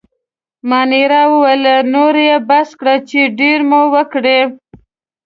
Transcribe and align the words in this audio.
مانیرا 0.69 1.21
وویل: 1.31 1.63
نور 1.93 2.15
يې 2.27 2.35
بس 2.49 2.69
کړئ، 2.79 2.97
چې 3.09 3.19
ډېرې 3.39 3.65
مو 3.69 3.81
وکړې. 3.93 4.39